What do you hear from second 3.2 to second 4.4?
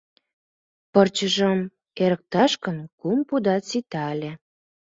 пудат сита ыле.